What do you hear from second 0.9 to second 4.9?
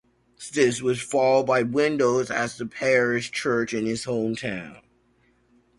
followed by windows at the parish church in his hometown.